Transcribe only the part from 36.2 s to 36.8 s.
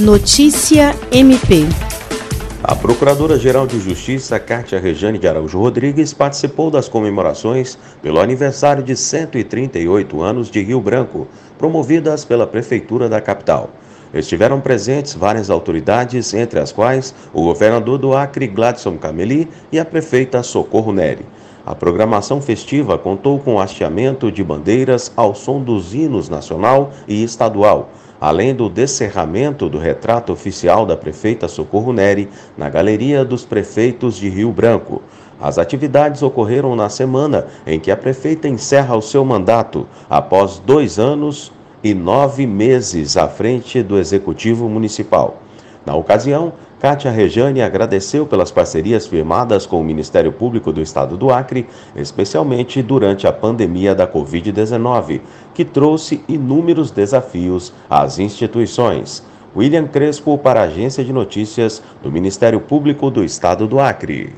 ocorreram